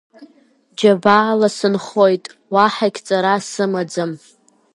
Џьабаала 0.77 1.49
сынхоит, 1.57 2.25
уаҳагь 2.53 2.99
ҵара 3.07 3.33
сымаӡам. 3.49 4.11